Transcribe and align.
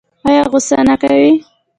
ایا 0.27 0.43
غوسه 0.51 0.77
نه 0.87 0.95
کوي؟ 1.01 1.31